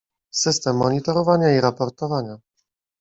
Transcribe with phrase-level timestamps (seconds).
[0.31, 2.37] System monitorowania i raportowania